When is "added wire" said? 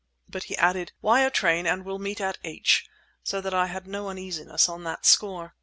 0.57-1.29